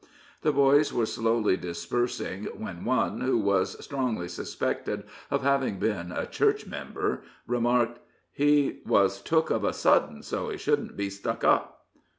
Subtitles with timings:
[0.41, 6.25] The boys were slowly dispersing, when one, who was strongly suspected of having been a
[6.25, 7.99] Church member remarked:
[8.31, 11.85] "He was took of a sudden, so he shouldn't be stuck up."